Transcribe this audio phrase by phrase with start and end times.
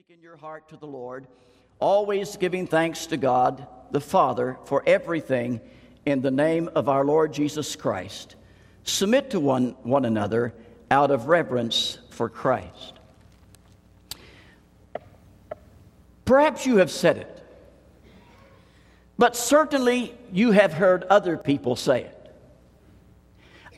[0.00, 1.26] music in your heart to the Lord,
[1.78, 5.60] always giving thanks to God the Father for everything
[6.06, 8.36] in the name of our Lord Jesus Christ.
[8.84, 10.54] Submit to one, one another
[10.90, 12.94] out of reverence for Christ.
[16.24, 17.46] Perhaps you have said it,
[19.18, 22.34] but certainly you have heard other people say it.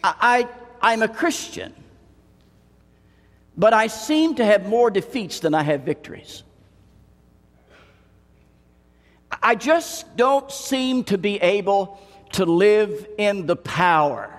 [0.04, 0.14] I,
[0.82, 1.74] I, I'm a Christian
[3.56, 6.42] but I seem to have more defeats than I have victories.
[9.42, 11.98] I just don't seem to be able
[12.32, 14.30] to live in the power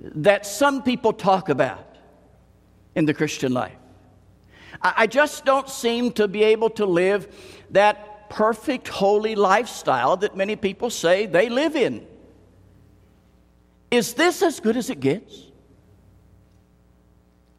[0.00, 1.96] that some people talk about
[2.94, 3.76] in the Christian life.
[4.80, 7.28] I just don't seem to be able to live
[7.70, 12.06] that perfect, holy lifestyle that many people say they live in.
[13.90, 15.51] Is this as good as it gets?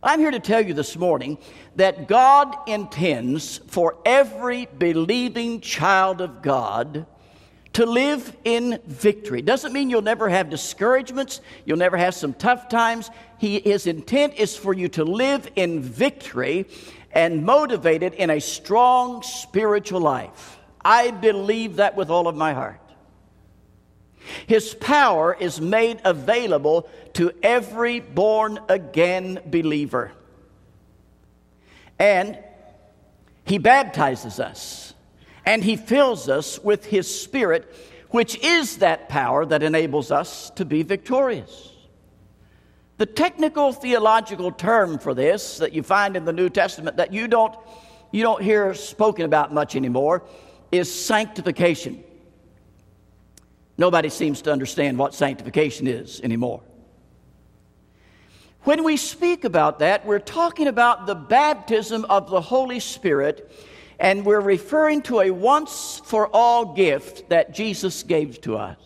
[0.05, 1.37] I'm here to tell you this morning
[1.77, 7.05] that God intends for every believing child of God
[7.71, 9.41] to live in victory.
[9.41, 13.11] Doesn't mean you'll never have discouragements, you'll never have some tough times.
[13.37, 16.65] He, his intent is for you to live in victory
[17.13, 20.59] and motivated in a strong spiritual life.
[20.83, 22.82] I believe that with all of my heart.
[24.47, 30.11] His power is made available to every born again believer.
[31.99, 32.37] And
[33.45, 34.93] He baptizes us
[35.45, 37.73] and He fills us with His Spirit,
[38.09, 41.69] which is that power that enables us to be victorious.
[42.97, 47.27] The technical theological term for this that you find in the New Testament that you
[47.27, 47.55] don't,
[48.11, 50.23] you don't hear spoken about much anymore
[50.71, 52.03] is sanctification.
[53.77, 56.61] Nobody seems to understand what sanctification is anymore.
[58.61, 63.51] When we speak about that, we're talking about the baptism of the Holy Spirit,
[63.99, 68.77] and we're referring to a once for all gift that Jesus gave to us.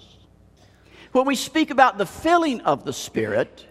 [1.11, 3.65] When we speak about the filling of the Spirit,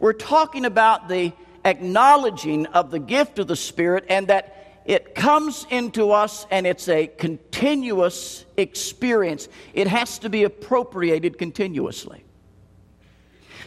[0.00, 1.32] we're talking about the
[1.64, 4.55] acknowledging of the gift of the Spirit and that
[4.86, 9.48] it comes into us and it's a continuous experience.
[9.74, 12.24] It has to be appropriated continuously.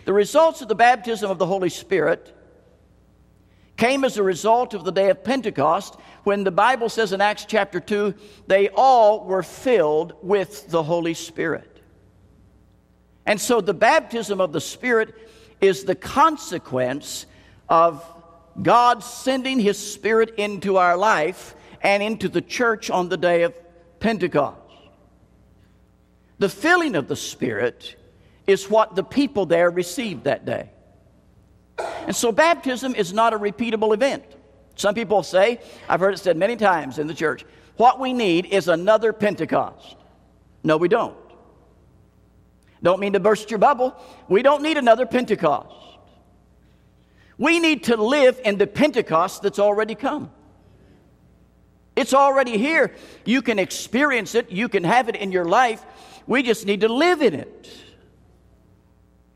[0.06, 2.34] The results of the baptism of the Holy Spirit
[3.75, 7.46] came as a result of the day of Pentecost when the Bible says in Acts
[7.46, 8.13] chapter 2
[8.47, 11.81] they all were filled with the Holy Spirit.
[13.25, 15.13] And so the baptism of the Spirit
[15.59, 17.25] is the consequence
[17.68, 18.06] of
[18.61, 23.53] God sending His Spirit into our life and into the church on the day of
[23.99, 24.59] Pentecost.
[26.39, 27.95] The filling of the Spirit
[28.47, 30.69] is what the people there received that day.
[31.77, 34.23] And so baptism is not a repeatable event.
[34.75, 37.45] Some people say, I've heard it said many times in the church,
[37.77, 39.95] what we need is another Pentecost.
[40.63, 41.15] No, we don't.
[42.81, 43.95] Don't mean to burst your bubble.
[44.29, 45.98] We don't need another Pentecost.
[47.39, 50.29] We need to live in the Pentecost that's already come.
[51.95, 52.94] It's already here.
[53.25, 55.83] You can experience it, you can have it in your life.
[56.27, 57.69] We just need to live in it.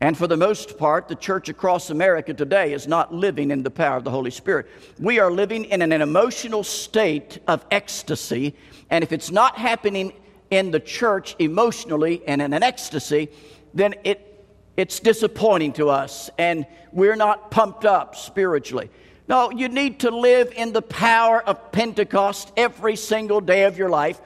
[0.00, 3.70] And for the most part, the church across America today is not living in the
[3.70, 4.66] power of the Holy Spirit.
[5.00, 8.54] We are living in an emotional state of ecstasy.
[8.90, 10.12] And if it's not happening
[10.50, 13.30] in the church emotionally and in an ecstasy,
[13.72, 14.33] then it
[14.76, 18.90] it's disappointing to us and we're not pumped up spiritually.
[19.26, 23.88] No, you need to live in the power of Pentecost every single day of your
[23.88, 24.20] life.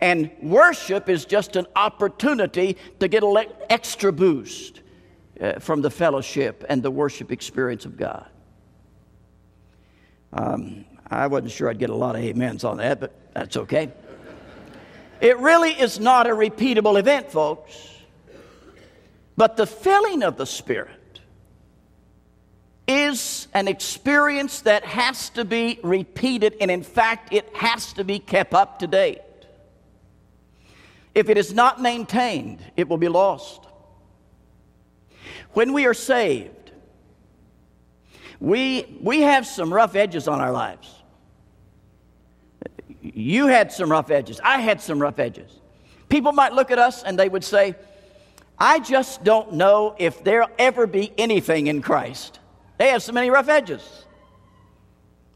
[0.00, 4.80] And worship is just an opportunity to get an extra boost
[5.40, 8.26] uh, from the fellowship and the worship experience of God.
[10.32, 13.90] Um, I wasn't sure I'd get a lot of amens on that, but that's okay.
[15.20, 17.93] It really is not a repeatable event, folks.
[19.36, 21.20] But the filling of the Spirit
[22.86, 28.18] is an experience that has to be repeated, and in fact, it has to be
[28.18, 29.20] kept up to date.
[31.14, 33.60] If it is not maintained, it will be lost.
[35.52, 36.72] When we are saved,
[38.40, 40.90] we, we have some rough edges on our lives.
[43.00, 44.40] You had some rough edges.
[44.42, 45.50] I had some rough edges.
[46.08, 47.76] People might look at us and they would say,
[48.58, 52.38] I just don't know if there'll ever be anything in Christ.
[52.78, 54.04] They have so many rough edges.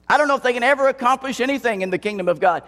[0.09, 2.63] I don't know if they can ever accomplish anything in the kingdom of God.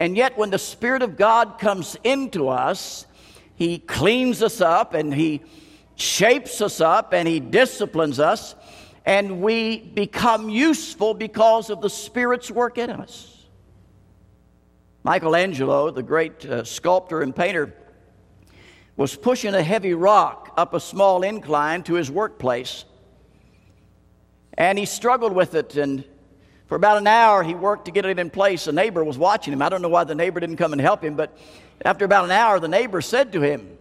[0.00, 3.06] And yet, when the Spirit of God comes into us,
[3.54, 5.42] He cleans us up and He
[5.96, 8.54] shapes us up and He disciplines us.
[9.06, 13.46] and we become useful because of the Spirit's work in us.
[15.04, 17.72] Michelangelo, the great uh, sculptor and painter,
[18.96, 22.84] was pushing a heavy rock up a small incline to his workplace.
[24.54, 26.04] And he struggled with it, and
[26.66, 28.66] for about an hour he worked to get it in place.
[28.66, 29.60] A neighbor was watching him.
[29.60, 31.36] I don't know why the neighbor didn't come and help him, but
[31.84, 33.76] after about an hour, the neighbor said to him,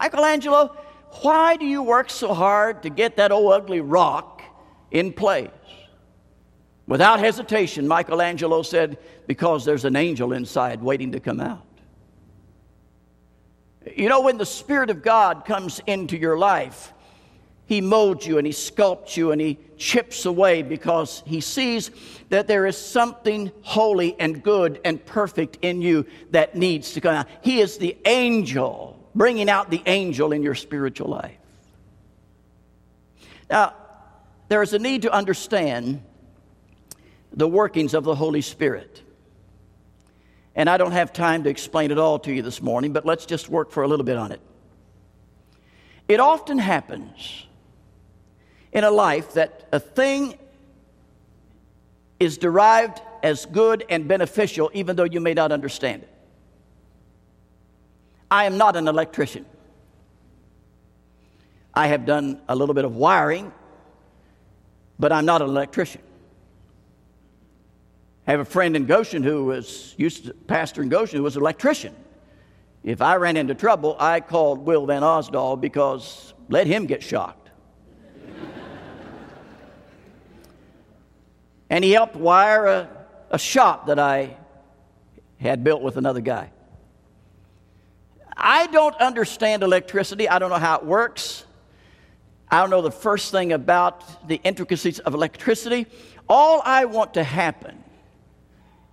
[0.00, 0.76] Michelangelo,
[1.22, 4.42] why do you work so hard to get that old ugly rock
[4.92, 5.50] in place?
[6.86, 11.64] Without hesitation, Michelangelo said, Because there's an angel inside waiting to come out.
[13.96, 16.92] You know, when the Spirit of God comes into your life,
[17.66, 21.90] He molds you and He sculpts you and He chips away because He sees
[22.28, 27.14] that there is something holy and good and perfect in you that needs to come
[27.14, 27.28] out.
[27.40, 31.36] He is the angel, bringing out the angel in your spiritual life.
[33.48, 33.74] Now,
[34.48, 36.02] there is a need to understand
[37.32, 39.02] the workings of the Holy Spirit.
[40.54, 43.26] And I don't have time to explain it all to you this morning, but let's
[43.26, 44.40] just work for a little bit on it.
[46.08, 47.46] It often happens
[48.72, 50.38] in a life that a thing
[52.18, 56.08] is derived as good and beneficial, even though you may not understand it.
[58.30, 59.44] I am not an electrician.
[61.74, 63.52] I have done a little bit of wiring,
[64.98, 66.02] but I'm not an electrician.
[68.30, 71.34] I have a friend in Goshen who was used to pastor in Goshen who was
[71.34, 71.92] an electrician.
[72.84, 77.50] If I ran into trouble, I called Will Van Osdal because let him get shocked.
[81.70, 82.88] and he helped wire a,
[83.32, 84.36] a shop that I
[85.40, 86.52] had built with another guy.
[88.36, 90.28] I don't understand electricity.
[90.28, 91.44] I don't know how it works.
[92.48, 95.86] I don't know the first thing about the intricacies of electricity.
[96.28, 97.82] All I want to happen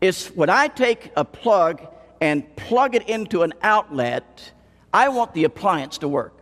[0.02, 1.86] is when I take a plug
[2.22, 4.52] and plug it into an outlet,
[4.94, 6.34] I want the appliance to work.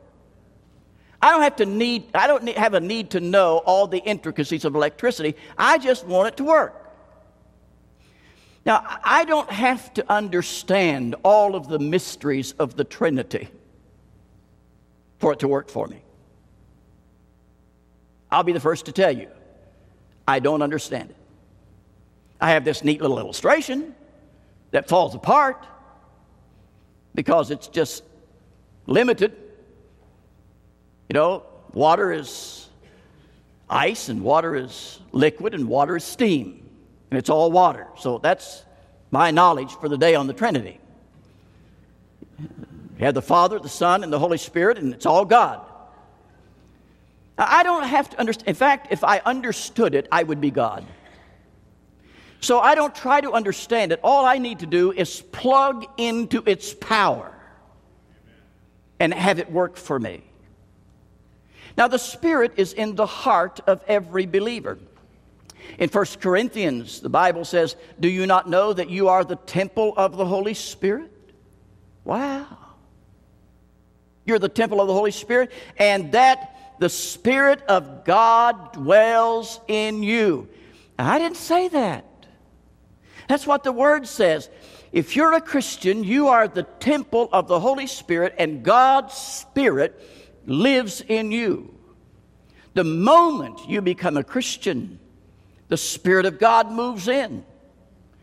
[1.21, 4.65] I don't have to need, I don't have a need to know all the intricacies
[4.65, 5.35] of electricity.
[5.57, 6.81] I just want it to work.
[8.65, 13.47] Now, I don't have to understand all of the mysteries of the Trinity
[15.19, 16.01] for it to work for me.
[18.31, 19.29] I'll be the first to tell you,
[20.27, 21.15] I don't understand it.
[22.39, 23.95] I have this neat little illustration
[24.71, 25.65] that falls apart
[27.13, 28.03] because it's just
[28.87, 29.33] limited.
[31.09, 31.43] You know,
[31.73, 32.67] water is
[33.69, 36.69] ice, and water is liquid, and water is steam,
[37.09, 37.87] and it's all water.
[37.97, 38.63] So that's
[39.11, 40.79] my knowledge for the day on the Trinity.
[42.39, 45.61] You have the Father, the Son, and the Holy Spirit, and it's all God.
[47.37, 48.47] I don't have to understand.
[48.47, 50.85] In fact, if I understood it, I would be God.
[52.45, 53.99] So I don't try to understand it.
[54.03, 57.33] All I need to do is plug into its power
[58.99, 60.21] and have it work for me.
[61.75, 64.77] Now, the Spirit is in the heart of every believer.
[65.79, 69.95] In 1 Corinthians, the Bible says, Do you not know that you are the temple
[69.97, 71.11] of the Holy Spirit?
[72.03, 72.45] Wow.
[74.23, 80.03] You're the temple of the Holy Spirit, and that the Spirit of God dwells in
[80.03, 80.47] you.
[80.99, 82.05] I didn't say that.
[83.27, 84.49] That's what the Word says.
[84.91, 89.99] If you're a Christian, you are the temple of the Holy Spirit, and God's Spirit
[90.45, 91.73] lives in you.
[92.75, 94.99] The moment you become a Christian,
[95.69, 97.43] the Spirit of God moves in.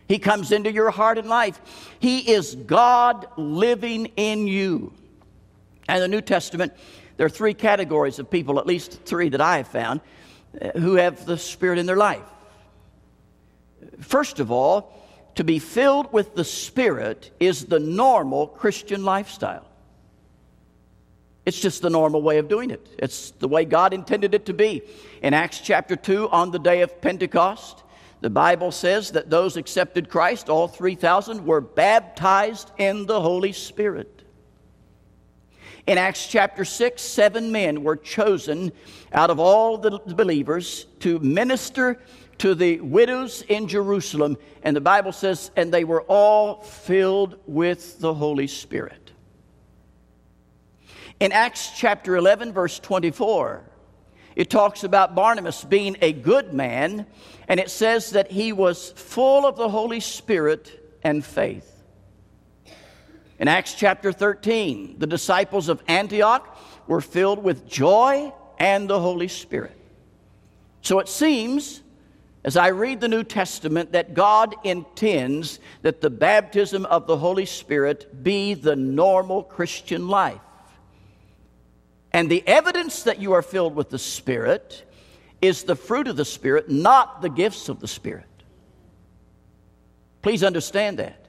[0.08, 1.60] He comes into your heart and life.
[1.98, 4.92] He is God living in you.
[5.88, 6.72] And the New Testament,
[7.16, 10.00] there are three categories of people, at least three that I have found,
[10.60, 12.22] uh, who have the Spirit in their life.
[14.00, 14.98] First of all,
[15.34, 19.66] to be filled with the Spirit is the normal Christian lifestyle.
[21.44, 22.86] It's just the normal way of doing it.
[22.98, 24.82] It's the way God intended it to be.
[25.22, 27.82] In Acts chapter 2, on the day of Pentecost,
[28.20, 34.22] the Bible says that those accepted Christ, all 3,000, were baptized in the Holy Spirit.
[35.88, 38.70] In Acts chapter 6, seven men were chosen
[39.12, 41.98] out of all the believers to minister
[42.42, 44.36] to the widows in Jerusalem.
[44.64, 49.12] And the Bible says, and they were all filled with the Holy Spirit.
[51.20, 53.62] In Acts chapter 11, verse 24,
[54.34, 57.06] it talks about Barnabas being a good man,
[57.46, 61.84] and it says that he was full of the Holy Spirit and faith.
[63.38, 66.58] In Acts chapter 13, the disciples of Antioch
[66.88, 69.78] were filled with joy and the Holy Spirit.
[70.80, 71.82] So it seems,
[72.44, 77.46] as I read the New Testament, that God intends that the baptism of the Holy
[77.46, 80.40] Spirit be the normal Christian life.
[82.12, 84.84] And the evidence that you are filled with the Spirit
[85.40, 88.26] is the fruit of the Spirit, not the gifts of the Spirit.
[90.20, 91.26] Please understand that.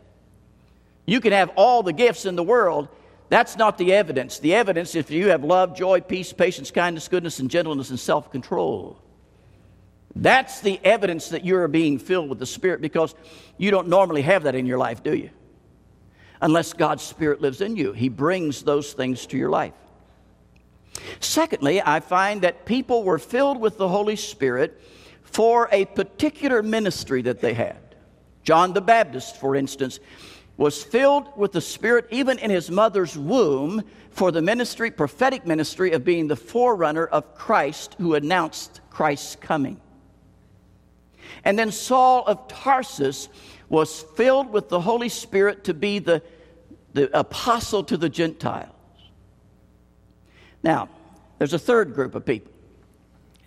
[1.06, 2.88] You can have all the gifts in the world.
[3.30, 4.40] That's not the evidence.
[4.40, 8.00] The evidence is if you have love, joy, peace, patience, kindness, goodness, and gentleness and
[8.00, 9.00] self control.
[10.16, 13.16] That's the evidence that you're being filled with the Spirit because
[13.58, 15.32] you don't normally have that in your life, do you?
[16.42, 19.74] Unless God's Spirit lives in you, He brings those things to your life.
[21.20, 24.80] Secondly, I find that people were filled with the Holy Spirit
[25.24, 27.78] for a particular ministry that they had.
[28.44, 30.00] John the Baptist, for instance,
[30.58, 35.94] was filled with the Spirit even in his mother's womb for the ministry, prophetic ministry
[35.94, 39.80] of being the forerunner of Christ who announced Christ's coming.
[41.44, 43.30] And then Saul of Tarsus
[43.70, 46.22] was filled with the Holy Spirit to be the,
[46.94, 48.70] the apostle to the Gentiles.
[50.62, 50.90] Now,
[51.38, 52.52] there's a third group of people,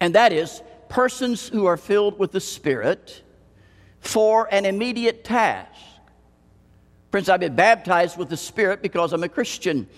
[0.00, 3.23] and that is persons who are filled with the Spirit
[4.00, 5.71] for an immediate task.
[7.11, 9.88] Friends, I've been baptized with the Spirit because I'm a Christian,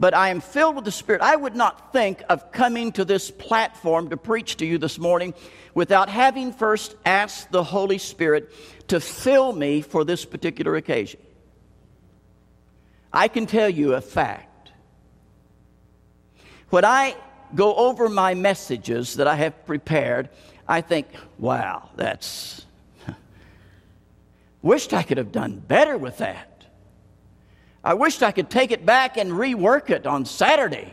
[0.00, 1.22] but I am filled with the Spirit.
[1.22, 5.34] I would not think of coming to this platform to preach to you this morning
[5.74, 8.52] without having first asked the Holy Spirit
[8.88, 11.20] to fill me for this particular occasion.
[13.12, 14.70] I can tell you a fact.
[16.70, 17.16] When I
[17.54, 20.28] go over my messages that I have prepared,
[20.66, 22.66] I think, wow, that's
[24.62, 26.47] Wished I could have done better with that.
[27.84, 30.92] I wished I could take it back and rework it on Saturday,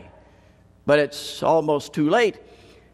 [0.84, 2.38] but it's almost too late.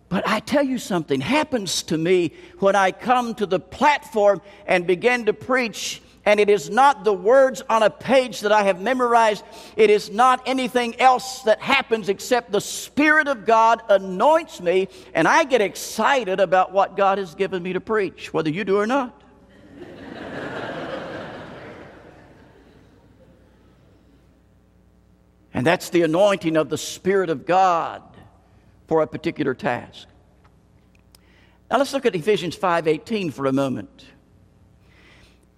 [0.08, 4.87] But I tell you something happens to me when I come to the platform and
[4.87, 6.02] begin to preach.
[6.25, 9.42] And it is not the words on a page that I have memorized.
[9.75, 15.26] It is not anything else that happens except the Spirit of God anoints me, and
[15.26, 18.87] I get excited about what God has given me to preach, whether you do or
[18.87, 19.20] not.
[25.54, 28.02] And that's the anointing of the Spirit of God
[28.87, 30.09] for a particular task.
[31.71, 34.06] Now let's look at Ephesians 5:18 for a moment.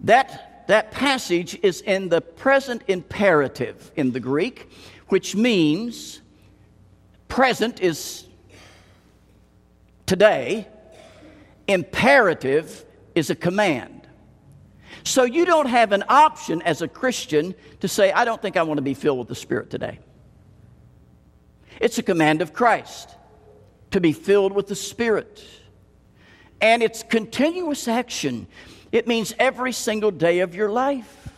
[0.01, 4.71] That, that passage is in the present imperative in the Greek,
[5.09, 6.21] which means
[7.29, 8.27] present is
[10.07, 10.69] today,
[11.67, 12.85] imperative
[13.15, 13.94] is a command.
[15.05, 18.63] So you don't have an option as a Christian to say, I don't think I
[18.63, 19.99] want to be filled with the Spirit today.
[21.79, 23.15] It's a command of Christ
[23.91, 25.45] to be filled with the Spirit.
[26.61, 28.47] And it's continuous action.
[28.93, 31.29] It means every single day of your life.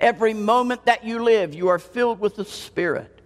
[0.00, 3.20] Every moment that you live, you are filled with the Spirit.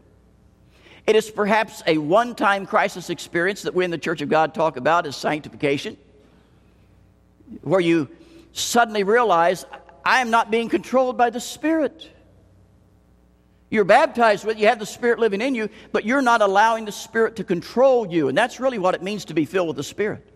[1.07, 4.55] It is perhaps a one time crisis experience that we in the Church of God
[4.55, 5.97] talk about as sanctification,
[7.63, 8.09] where you
[8.53, 9.65] suddenly realize
[10.05, 12.11] I am not being controlled by the Spirit.
[13.71, 16.93] You're baptized with, you have the Spirit living in you, but you're not allowing the
[16.93, 18.29] Spirit to control you.
[18.29, 20.29] And that's really what it means to be filled with the Spirit,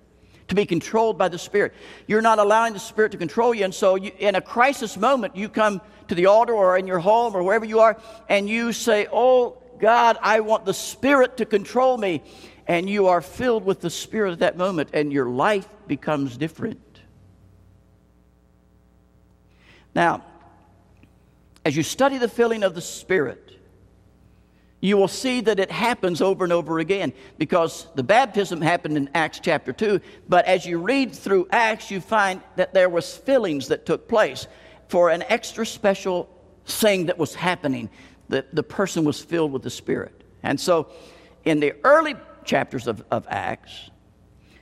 [0.49, 1.75] to be controlled by the Spirit.
[2.07, 3.65] You're not allowing the Spirit to control you.
[3.65, 7.01] And so, you, in a crisis moment, you come to the altar or in your
[7.01, 11.45] home or wherever you are, and you say, Oh, God, I want the Spirit to
[11.45, 12.23] control me.
[12.67, 16.81] And you are filled with the Spirit at that moment, and your life becomes different.
[19.95, 20.25] Now,
[21.65, 23.59] as you study the filling of the Spirit,
[24.81, 29.09] you will see that it happens over and over again because the baptism happened in
[29.15, 29.99] Acts chapter 2,
[30.29, 34.47] but as you read through Acts, you find that there was fillings that took place
[34.89, 36.29] for an extra special
[36.67, 37.89] thing that was happening.
[38.29, 40.23] The, the person was filled with the Spirit.
[40.43, 40.89] And so
[41.47, 43.91] in the early chapters of, of Acts,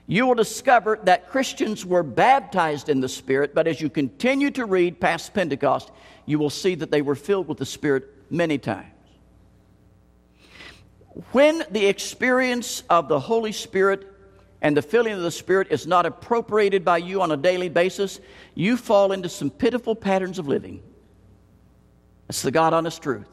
[0.07, 4.67] you will discover that Christians were baptized in the Spirit, but as you continue to
[4.67, 5.91] read past Pentecost,
[6.27, 8.89] you will see that they were filled with the Spirit many times.
[11.33, 14.09] When the experience of the Holy Spirit
[14.63, 18.21] and the filling of the Spirit is not appropriated by you on a daily basis,
[18.55, 20.83] you fall into some pitiful patterns of living.
[22.29, 23.29] That's the God honest truth.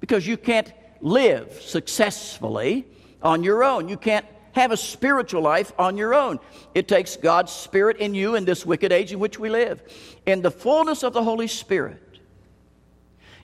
[0.00, 2.86] Because you can't live successfully
[3.22, 3.88] on your own.
[3.88, 6.40] You can't have a spiritual life on your own.
[6.74, 9.82] It takes God's Spirit in you in this wicked age in which we live.
[10.26, 12.02] In the fullness of the Holy Spirit,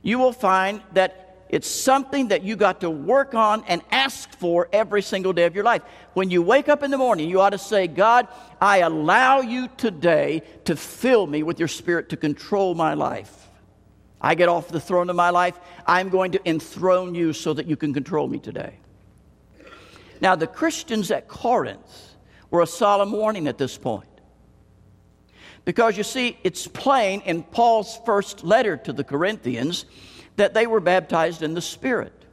[0.03, 4.69] you will find that it's something that you got to work on and ask for
[4.73, 5.83] every single day of your life.
[6.15, 8.27] When you wake up in the morning, you ought to say, God,
[8.61, 13.49] I allow you today to fill me with your spirit to control my life.
[14.21, 15.59] I get off the throne of my life.
[15.87, 18.79] I'm going to enthrone you so that you can control me today.
[20.25, 22.17] Now, the Christians at Corinth
[22.51, 24.09] were a solemn warning at this point.
[25.67, 29.85] Because you see, it's plain in Paul's first letter to the Corinthians
[30.37, 32.25] that they were baptized in the Spirit.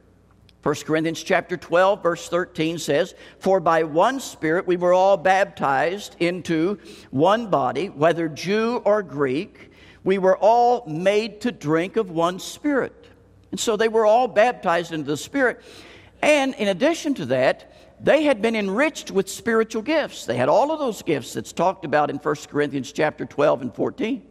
[0.62, 6.16] 1 Corinthians chapter 12 verse 13 says, "For by one spirit we were all baptized
[6.18, 6.78] into
[7.10, 9.70] one body, whether Jew or Greek,
[10.02, 13.08] we were all made to drink of one spirit."
[13.50, 15.60] And so they were all baptized into the Spirit.
[16.22, 20.24] And in addition to that, they had been enriched with spiritual gifts.
[20.24, 23.74] They had all of those gifts that's talked about in 1 Corinthians chapter 12 and
[23.74, 24.26] 14.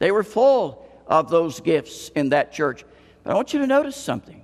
[0.00, 2.84] They were full of those gifts in that church.
[3.22, 4.42] But I want you to notice something.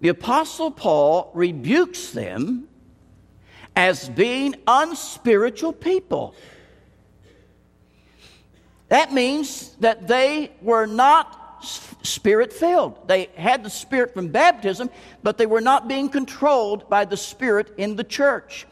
[0.00, 2.68] The Apostle Paul rebukes them
[3.74, 6.34] as being unspiritual people.
[8.88, 13.08] That means that they were not spirit filled.
[13.08, 14.90] They had the Spirit from baptism,
[15.22, 18.66] but they were not being controlled by the Spirit in the church.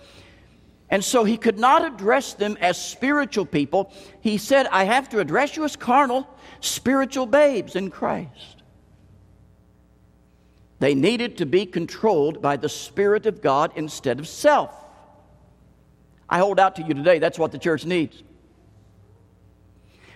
[0.89, 3.93] And so he could not address them as spiritual people.
[4.21, 6.29] He said, I have to address you as carnal,
[6.61, 8.63] spiritual babes in Christ.
[10.79, 14.73] They needed to be controlled by the Spirit of God instead of self.
[16.29, 18.23] I hold out to you today, that's what the church needs.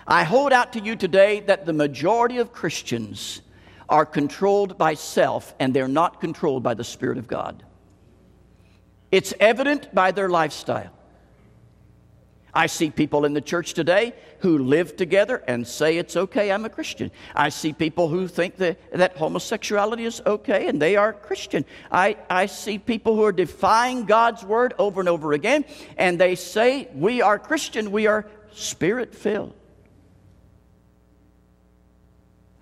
[0.07, 3.43] I hold out to you today that the majority of Christians
[3.89, 7.65] are controlled by self and they're not controlled by the Spirit of God.
[9.11, 10.93] It's evident by their lifestyle.
[12.53, 16.65] I see people in the church today who live together and say it's okay, I'm
[16.65, 17.11] a Christian.
[17.35, 21.65] I see people who think that, that homosexuality is okay and they are Christian.
[21.93, 25.65] I, I see people who are defying God's word over and over again
[25.97, 29.55] and they say, We are Christian, we are spirit filled.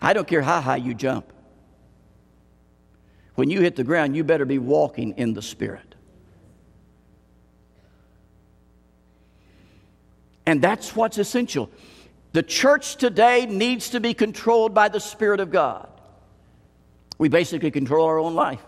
[0.01, 1.33] I don't care how high you jump.
[3.35, 5.95] When you hit the ground, you better be walking in the Spirit.
[10.47, 11.71] And that's what's essential.
[12.33, 15.89] The church today needs to be controlled by the Spirit of God.
[17.19, 18.65] We basically control our own life.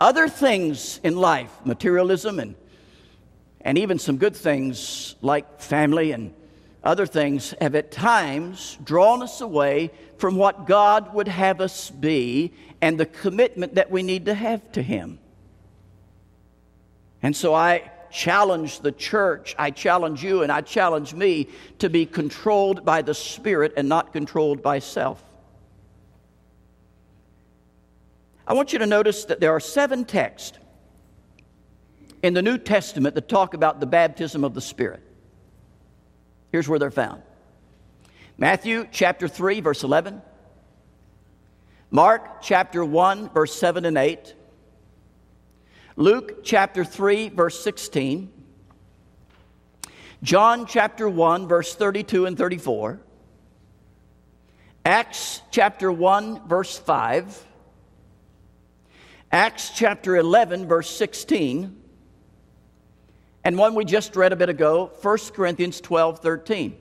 [0.00, 2.54] Other things in life, materialism and,
[3.60, 6.32] and even some good things like family and
[6.88, 12.54] other things have at times drawn us away from what God would have us be
[12.80, 15.18] and the commitment that we need to have to Him.
[17.22, 21.48] And so I challenge the church, I challenge you, and I challenge me
[21.78, 25.22] to be controlled by the Spirit and not controlled by self.
[28.46, 30.56] I want you to notice that there are seven texts
[32.22, 35.02] in the New Testament that talk about the baptism of the Spirit.
[36.50, 37.22] Here's where they're found
[38.36, 40.22] Matthew chapter 3, verse 11.
[41.90, 44.34] Mark chapter 1, verse 7 and 8.
[45.96, 48.30] Luke chapter 3, verse 16.
[50.22, 53.00] John chapter 1, verse 32 and 34.
[54.84, 57.46] Acts chapter 1, verse 5.
[59.30, 61.87] Acts chapter 11, verse 16
[63.48, 66.76] and one we just read a bit ago, 1 Corinthians 12 13.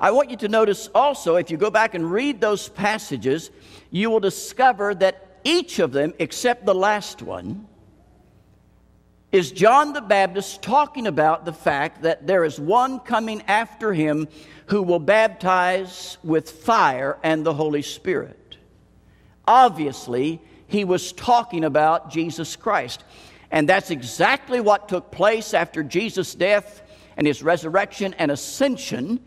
[0.00, 3.50] I want you to notice also, if you go back and read those passages,
[3.90, 7.68] you will discover that each of them, except the last one,
[9.30, 14.26] is John the Baptist talking about the fact that there is one coming after him
[14.68, 18.56] who will baptize with fire and the Holy Spirit.
[19.46, 23.04] Obviously, he was talking about Jesus Christ.
[23.50, 26.82] And that's exactly what took place after Jesus' death
[27.16, 29.20] and his resurrection and ascension.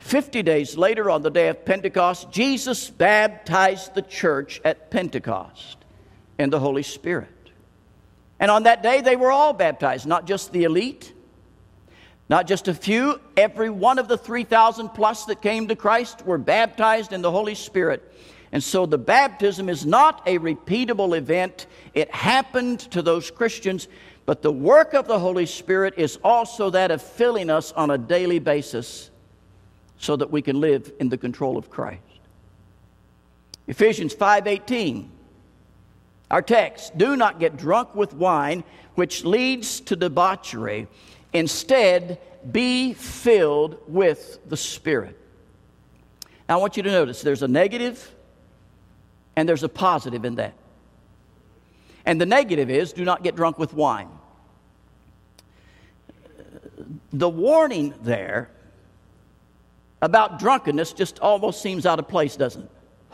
[0.00, 5.76] 50 days later, on the day of Pentecost, Jesus baptized the church at Pentecost
[6.38, 7.28] in the Holy Spirit.
[8.38, 11.12] And on that day, they were all baptized, not just the elite,
[12.30, 13.20] not just a few.
[13.36, 17.54] Every one of the 3,000 plus that came to Christ were baptized in the Holy
[17.54, 18.02] Spirit.
[18.52, 21.66] And so the baptism is not a repeatable event.
[21.94, 23.86] It happened to those Christians,
[24.26, 27.98] but the work of the Holy Spirit is also that of filling us on a
[27.98, 29.10] daily basis
[29.98, 32.00] so that we can live in the control of Christ.
[33.68, 35.10] Ephesians 5:18
[36.30, 40.86] Our text, do not get drunk with wine which leads to debauchery.
[41.32, 42.18] Instead,
[42.50, 45.16] be filled with the Spirit.
[46.48, 48.12] Now, I want you to notice there's a negative
[49.36, 50.54] and there's a positive in that.
[52.04, 54.08] And the negative is do not get drunk with wine.
[57.12, 58.50] The warning there
[60.02, 62.68] about drunkenness just almost seems out of place, doesn't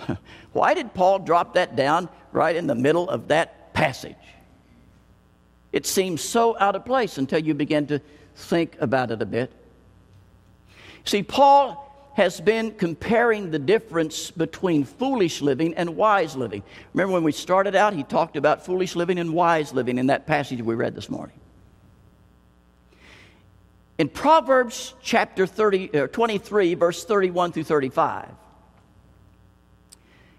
[0.09, 0.18] it?
[0.52, 4.14] Why did Paul drop that down right in the middle of that passage?
[5.72, 8.00] It seems so out of place until you begin to
[8.35, 9.52] think about it a bit.
[11.05, 11.86] See, Paul
[12.16, 16.62] has been comparing the difference between foolish living and wise living.
[16.94, 20.26] Remember when we started out, he talked about foolish living and wise living in that
[20.26, 21.38] passage we read this morning.
[23.98, 28.31] In Proverbs chapter 30, uh, 23, verse 31 through 35,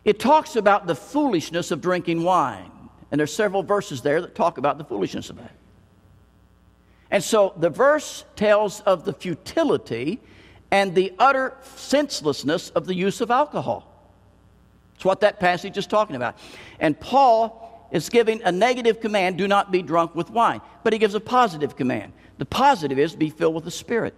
[0.04, 2.72] it talks about the foolishness of drinking wine.
[3.12, 5.54] And there's several verses there that talk about the foolishness of that.
[7.12, 10.20] And so the verse tells of the futility
[10.72, 13.92] and the utter senselessness of the use of alcohol.
[14.96, 16.38] It's what that passage is talking about.
[16.80, 20.62] And Paul is giving a negative command do not be drunk with wine.
[20.84, 22.14] But he gives a positive command.
[22.38, 24.14] The positive is be filled with the Spirit.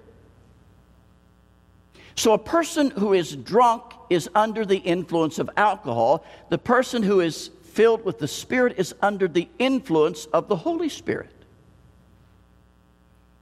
[2.16, 6.26] So a person who is drunk is under the influence of alcohol.
[6.50, 10.90] The person who is filled with the Spirit is under the influence of the Holy
[10.90, 11.32] Spirit.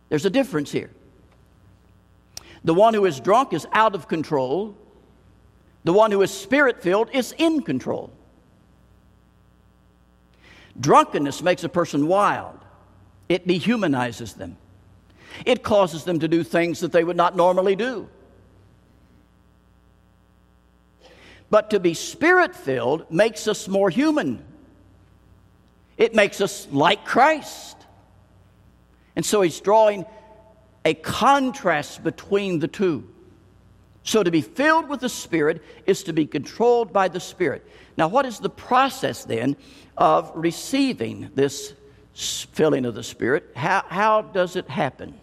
[0.10, 0.90] There's a difference here.
[2.68, 4.76] The one who is drunk is out of control,
[5.86, 8.12] the one who is spirit filled is in control.
[10.78, 12.60] Drunkenness makes a person wild,
[13.30, 14.58] it dehumanizes them,
[15.46, 18.10] it causes them to do things that they would not normally do.
[21.50, 24.44] But to be spirit filled makes us more human.
[25.98, 27.78] It makes us like Christ.
[29.16, 30.06] And so he's drawing
[30.86, 33.08] a contrast between the two.
[34.04, 37.66] So to be filled with the Spirit is to be controlled by the Spirit.
[37.98, 39.58] Now, what is the process then
[39.98, 41.74] of receiving this
[42.14, 43.52] filling of the Spirit?
[43.56, 45.14] How, how does it happen?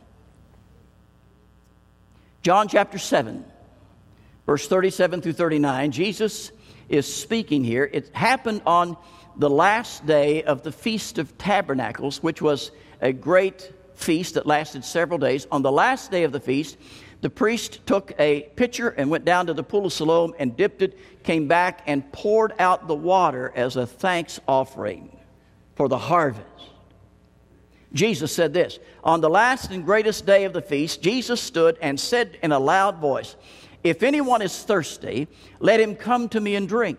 [2.42, 3.44] John chapter 7
[4.46, 6.52] verse 37 through 39, Jesus
[6.88, 7.88] is speaking here.
[7.92, 8.96] It happened on
[9.36, 14.84] the last day of the Feast of Tabernacles, which was a great feast that lasted
[14.84, 15.46] several days.
[15.50, 16.76] On the last day of the feast,
[17.20, 20.82] the priest took a pitcher and went down to the pool of Siloam and dipped
[20.82, 25.16] it, came back and poured out the water as a thanks offering
[25.74, 26.46] for the harvest.
[27.94, 31.98] Jesus said this On the last and greatest day of the feast, Jesus stood and
[31.98, 33.36] said in a loud voice,
[33.84, 35.28] if anyone is thirsty,
[35.60, 36.98] let him come to me and drink.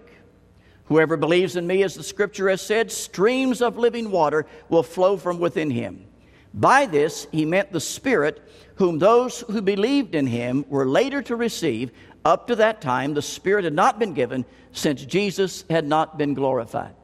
[0.85, 5.17] Whoever believes in me, as the scripture has said, streams of living water will flow
[5.17, 6.05] from within him.
[6.55, 8.41] By this he meant the Spirit,
[8.75, 11.91] whom those who believed in him were later to receive.
[12.23, 16.33] Up to that time, the Spirit had not been given since Jesus had not been
[16.33, 16.95] glorified.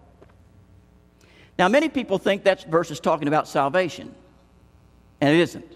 [1.60, 4.16] Now, many people think that verse is talking about salvation,
[5.20, 5.72] and it isn't.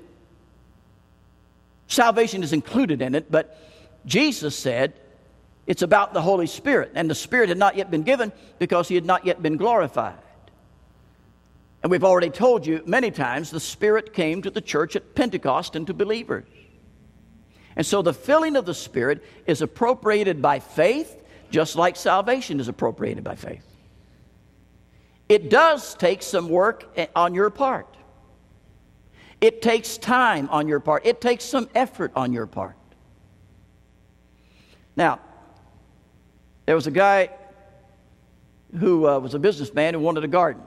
[1.88, 3.60] Salvation is included in it, but
[4.06, 4.94] Jesus said
[5.68, 8.96] it's about the Holy Spirit, and the Spirit had not yet been given because he
[8.96, 10.18] had not yet been glorified.
[11.86, 15.76] And we've already told you many times the Spirit came to the church at Pentecost
[15.76, 16.48] and to believers.
[17.76, 22.68] And so the filling of the Spirit is appropriated by faith, just like salvation is
[22.70, 23.64] appropriated by faith.
[25.30, 27.96] It does take some work on your part.
[29.40, 31.06] It takes time on your part.
[31.06, 32.78] It takes some effort on your part.
[34.96, 35.20] Now,
[36.66, 37.30] there was a guy
[38.80, 40.64] who uh, was a businessman who wanted a garden.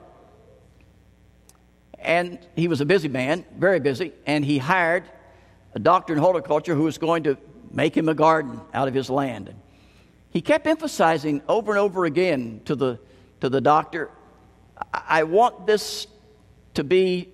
[1.98, 5.04] And he was a busy man, very busy, and he hired
[5.74, 7.36] a doctor in horticulture who was going to
[7.70, 9.54] make him a garden out of his land.
[10.30, 12.98] He kept emphasizing over and over again to the,
[13.40, 14.10] to the doctor,
[14.92, 16.06] I want this
[16.74, 17.32] to be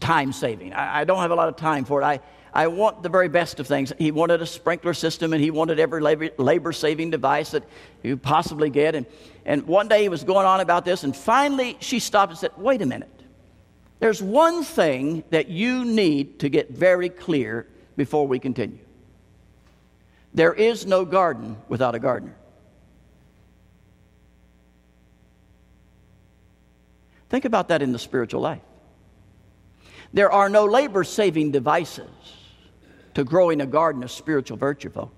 [0.00, 0.72] time saving.
[0.72, 2.04] I, I don't have a lot of time for it.
[2.04, 2.20] I,
[2.58, 3.92] I want the very best of things.
[3.98, 7.62] He wanted a sprinkler system and he wanted every labor saving device that
[8.02, 8.96] you possibly get.
[8.96, 9.06] And,
[9.44, 12.50] and one day he was going on about this, and finally she stopped and said,
[12.56, 13.14] Wait a minute.
[14.00, 18.80] There's one thing that you need to get very clear before we continue.
[20.34, 22.34] There is no garden without a gardener.
[27.28, 28.62] Think about that in the spiritual life.
[30.12, 32.08] There are no labor saving devices
[33.18, 35.12] to growing a garden of spiritual virtue, folks.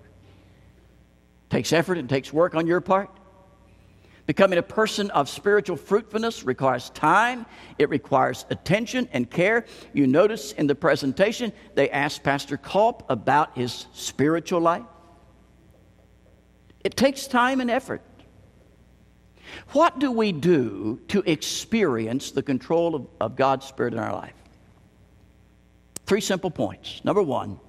[1.51, 3.11] Takes effort and takes work on your part.
[4.25, 7.45] Becoming a person of spiritual fruitfulness requires time,
[7.77, 9.65] it requires attention and care.
[9.93, 14.85] You notice in the presentation, they asked Pastor Culp about his spiritual life.
[16.83, 18.01] It takes time and effort.
[19.73, 24.33] What do we do to experience the control of, of God's Spirit in our life?
[26.07, 27.01] Three simple points.
[27.03, 27.59] Number one,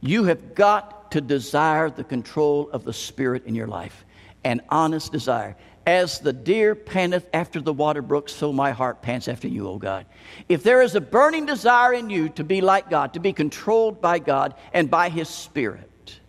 [0.00, 4.04] you have got to desire the control of the Spirit in your life
[4.44, 5.56] an honest desire.
[5.86, 9.78] As the deer panteth after the water brook, so my heart pants after you, O
[9.78, 10.06] God.
[10.48, 14.00] If there is a burning desire in you to be like God, to be controlled
[14.00, 16.20] by God and by His Spirit,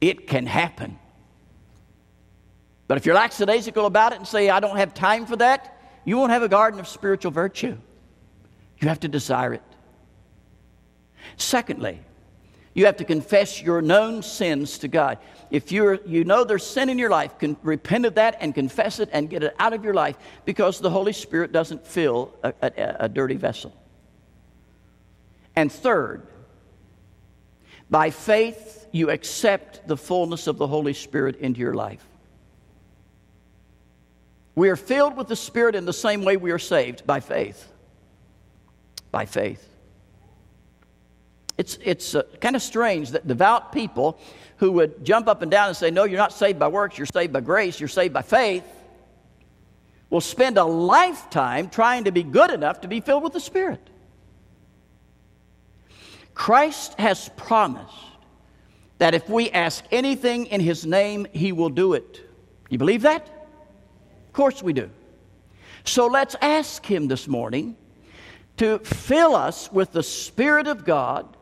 [0.00, 0.98] it can happen.
[2.88, 6.18] But if you're lackadaisical about it and say, I don't have time for that, you
[6.18, 7.78] won't have a garden of spiritual virtue.
[8.80, 9.62] You have to desire it.
[11.36, 12.00] Secondly,
[12.74, 15.18] you have to confess your known sins to God.
[15.50, 18.98] If you're, you know there's sin in your life, can repent of that and confess
[18.98, 22.52] it and get it out of your life because the Holy Spirit doesn't fill a,
[22.60, 23.72] a, a dirty vessel.
[25.54, 26.26] And third,
[27.88, 32.04] by faith, you accept the fullness of the Holy Spirit into your life.
[34.56, 37.72] We are filled with the Spirit in the same way we are saved by faith.
[39.12, 39.68] By faith.
[41.56, 44.18] It's, it's uh, kind of strange that devout people
[44.56, 47.06] who would jump up and down and say, No, you're not saved by works, you're
[47.06, 48.64] saved by grace, you're saved by faith,
[50.10, 53.90] will spend a lifetime trying to be good enough to be filled with the Spirit.
[56.34, 57.94] Christ has promised
[58.98, 62.20] that if we ask anything in His name, He will do it.
[62.68, 63.26] You believe that?
[63.26, 64.90] Of course we do.
[65.84, 67.76] So let's ask Him this morning
[68.56, 71.36] to fill us with the Spirit of God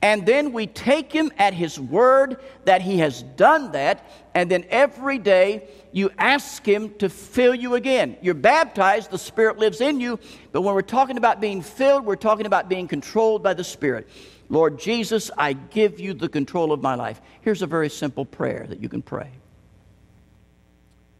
[0.00, 4.08] and then we take him at his word that he has done that.
[4.32, 8.16] And then every day you ask him to fill you again.
[8.22, 10.20] You're baptized, the Spirit lives in you.
[10.52, 14.08] But when we're talking about being filled, we're talking about being controlled by the Spirit.
[14.48, 17.20] Lord Jesus, I give you the control of my life.
[17.42, 19.30] Here's a very simple prayer that you can pray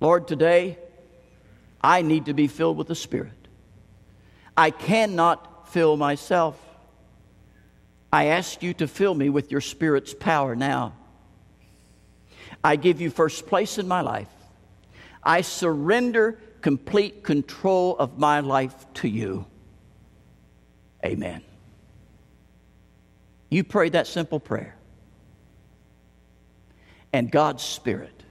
[0.01, 0.79] Lord, today
[1.83, 3.33] I need to be filled with the Spirit.
[4.57, 6.68] I cannot fill myself.
[8.13, 10.95] I ask you to fill me with your Spirit's power now.
[12.65, 14.29] I give you first place in my life.
[15.23, 19.47] I surrender complete control of my life to you.
[21.05, 21.43] Amen.
[23.51, 24.77] You pray that simple prayer,
[27.13, 28.23] and God's Spirit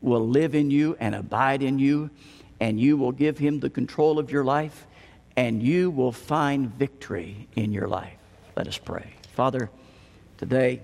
[0.00, 2.10] will live in you and abide in you,
[2.60, 4.86] and you will give Him the control of your life
[5.38, 8.18] and you will find victory in your life.
[8.56, 9.12] Let us pray.
[9.34, 9.70] Father,
[10.36, 10.82] today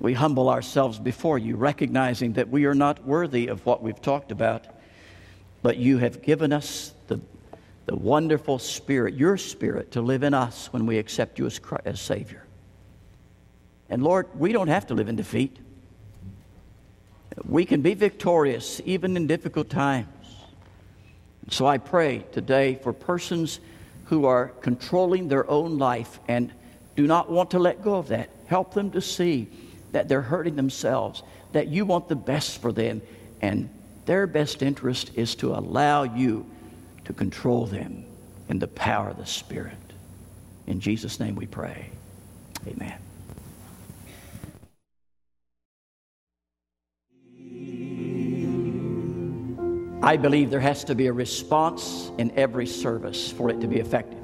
[0.00, 4.32] we humble ourselves before you, recognizing that we are not worthy of what we've talked
[4.32, 4.66] about,
[5.62, 7.20] but you have given us the,
[7.86, 11.86] the wonderful Spirit, your Spirit, to live in us when we accept you as, Christ,
[11.86, 12.44] as Savior.
[13.88, 15.56] And Lord, we don't have to live in defeat.
[17.44, 20.08] We can be victorious even in difficult times.
[21.50, 23.60] So I pray today for persons
[24.06, 26.52] who are controlling their own life and
[26.96, 28.30] do not want to let go of that.
[28.46, 29.48] Help them to see
[29.92, 33.02] that they're hurting themselves, that you want the best for them,
[33.40, 33.68] and
[34.06, 36.46] their best interest is to allow you
[37.04, 38.04] to control them
[38.48, 39.76] in the power of the Spirit.
[40.66, 41.90] In Jesus' name we pray.
[42.66, 43.03] Amen.
[50.04, 53.76] I believe there has to be a response in every service for it to be
[53.76, 54.20] effective.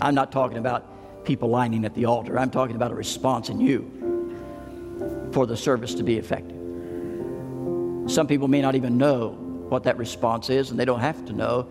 [0.00, 3.60] I'm not talking about people lining at the altar, I'm talking about a response in
[3.60, 6.56] you for the service to be effective.
[8.08, 9.30] Some people may not even know
[9.68, 11.64] what that response is, and they don't have to know,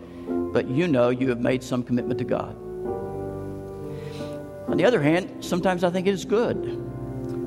[0.52, 2.54] but you know you have made some commitment to God.
[4.68, 6.84] On the other hand, sometimes I think it is good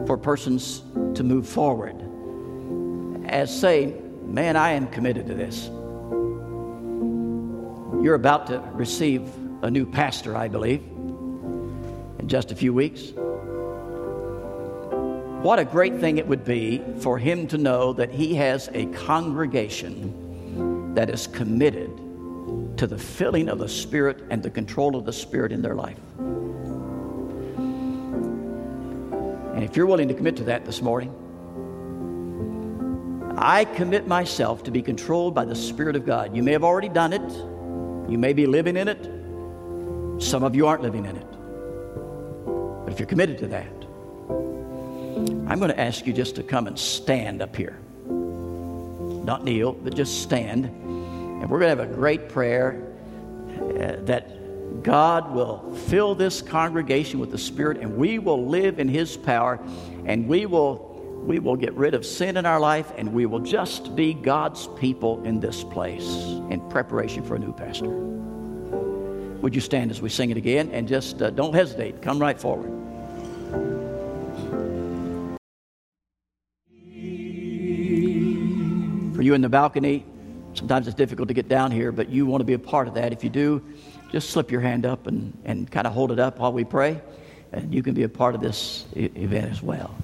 [0.07, 0.81] for persons
[1.13, 1.95] to move forward
[3.27, 3.93] as say,
[4.25, 5.69] Man, I am committed to this.
[8.01, 9.29] You're about to receive
[9.61, 13.11] a new pastor, I believe, in just a few weeks.
[15.43, 18.87] What a great thing it would be for him to know that he has a
[18.87, 21.95] congregation that is committed
[22.77, 25.99] to the filling of the Spirit and the control of the Spirit in their life.
[29.53, 31.13] And if you're willing to commit to that this morning,
[33.37, 36.35] I commit myself to be controlled by the Spirit of God.
[36.35, 37.50] You may have already done it.
[38.11, 41.27] You may be living in it, some of you aren't living in it.
[42.83, 43.71] But if you're committed to that,
[45.49, 47.79] I'm going to ask you just to come and stand up here.
[48.05, 50.65] Not kneel, but just stand.
[50.65, 52.85] And we're going to have a great prayer
[53.49, 58.89] uh, that God will fill this congregation with the Spirit and we will live in
[58.89, 59.57] His power
[60.05, 60.90] and we will,
[61.23, 64.67] we will get rid of sin in our life and we will just be God's
[64.79, 66.07] people in this place
[66.49, 67.89] in preparation for a new pastor.
[69.41, 72.01] Would you stand as we sing it again and just uh, don't hesitate?
[72.01, 72.69] Come right forward.
[79.15, 80.05] For you in the balcony,
[80.53, 82.95] sometimes it's difficult to get down here, but you want to be a part of
[82.95, 83.13] that.
[83.13, 83.63] If you do,
[84.11, 87.01] just slip your hand up and, and kind of hold it up while we pray,
[87.51, 89.95] and you can be a part of this event as well.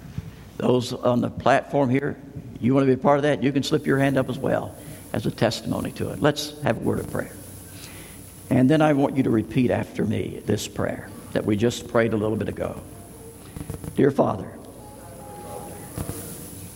[0.57, 2.17] Those on the platform here,
[2.59, 4.37] you want to be a part of that, you can slip your hand up as
[4.37, 4.75] well
[5.13, 6.21] as a testimony to it.
[6.21, 7.31] Let's have a word of prayer.
[8.49, 12.13] And then I want you to repeat after me this prayer that we just prayed
[12.13, 12.81] a little bit ago.
[13.95, 14.51] Dear Father,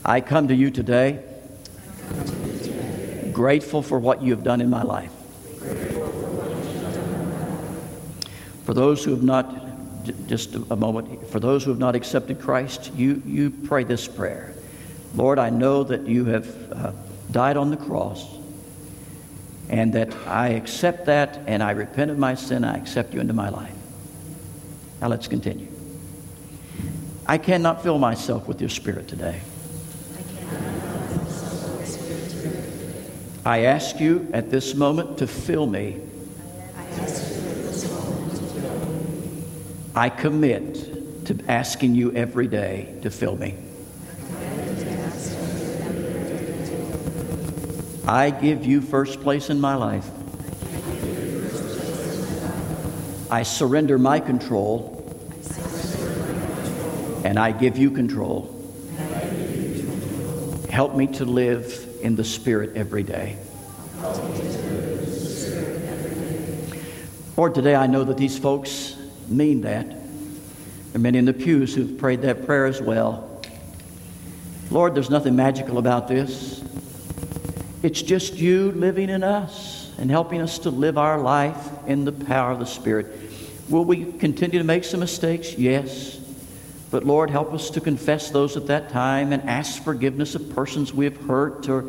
[0.03, 1.23] I come to you today
[3.31, 5.11] grateful for what you have done in my life.
[8.65, 9.70] For those who have not,
[10.27, 14.53] just a moment, for those who have not accepted Christ, you, you pray this prayer.
[15.15, 16.91] Lord, I know that you have uh,
[17.31, 18.37] died on the cross
[19.69, 22.63] and that I accept that and I repent of my sin.
[22.63, 23.73] I accept you into my life.
[25.01, 25.67] Now let's continue.
[27.25, 29.39] I cannot fill myself with your spirit today.
[33.45, 35.99] I ask you at this moment to fill me.
[39.93, 43.55] I commit to asking you every day to fill me.
[48.07, 50.09] I give you first place in my life.
[53.29, 54.97] I surrender my control
[57.25, 58.57] and I give you control.
[60.69, 63.37] Help me to live in the Spirit every day.
[67.35, 68.95] Lord, today I know that these folks
[69.31, 69.89] mean that.
[69.89, 69.99] There
[70.95, 73.41] are many in the pews who've prayed that prayer as well.
[74.69, 76.63] Lord, there's nothing magical about this.
[77.83, 82.11] It's just you living in us and helping us to live our life in the
[82.11, 83.07] power of the Spirit.
[83.69, 85.57] Will we continue to make some mistakes?
[85.57, 86.19] Yes.
[86.91, 90.93] But Lord, help us to confess those at that time and ask forgiveness of persons
[90.93, 91.83] we have hurt or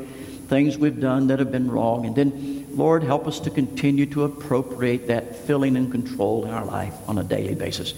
[0.48, 2.07] things we've done that have been wrong.
[2.07, 6.65] And then, Lord, help us to continue to appropriate that filling and control in our
[6.65, 7.95] life on a daily basis.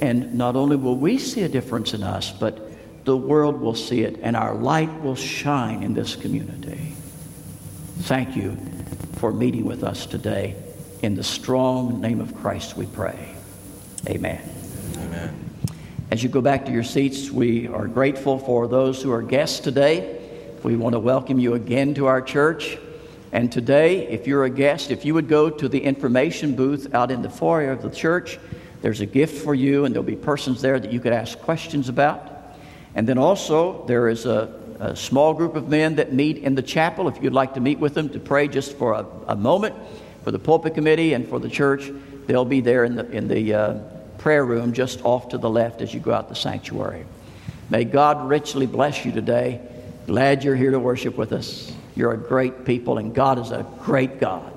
[0.00, 2.70] And not only will we see a difference in us, but
[3.04, 6.94] the world will see it and our light will shine in this community.
[8.00, 8.56] Thank you
[9.14, 10.56] for meeting with us today.
[11.02, 13.34] In the strong name of Christ we pray.
[14.08, 14.40] Amen.
[14.98, 15.50] Amen.
[16.10, 19.60] As you go back to your seats, we are grateful for those who are guests
[19.60, 20.20] today.
[20.62, 22.78] We want to welcome you again to our church.
[23.32, 27.10] And today, if you're a guest, if you would go to the information booth out
[27.10, 28.38] in the foyer of the church,
[28.82, 31.88] there's a gift for you, and there'll be persons there that you could ask questions
[31.88, 32.30] about.
[32.94, 36.62] And then also, there is a, a small group of men that meet in the
[36.62, 37.08] chapel.
[37.08, 39.76] If you'd like to meet with them to pray just for a, a moment
[40.24, 41.90] for the pulpit committee and for the church,
[42.26, 43.78] they'll be there in the, in the uh,
[44.18, 47.06] prayer room just off to the left as you go out the sanctuary.
[47.70, 49.60] May God richly bless you today.
[50.06, 51.72] Glad you're here to worship with us.
[51.94, 54.51] You're a great people, and God is a great God.